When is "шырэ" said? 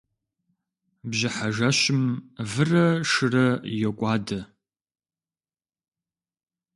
3.09-3.47